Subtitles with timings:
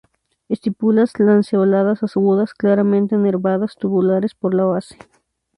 [0.49, 4.97] Estípulas lanceoladas agudas, claramente nervadas, tubulares por la base.